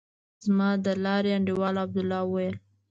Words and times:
زما 0.45 0.69
د 0.85 0.87
لارې 1.03 1.31
انډيوال 1.37 1.75
عبدالله 1.83 2.21
وويل. 2.25 2.55